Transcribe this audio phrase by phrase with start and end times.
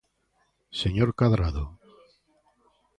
[0.81, 1.63] ¡Señor Cadrado!